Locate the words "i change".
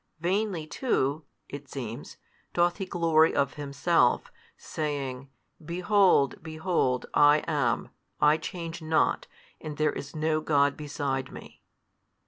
8.19-8.81